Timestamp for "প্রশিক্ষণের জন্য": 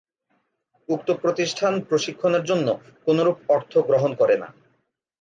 1.81-2.67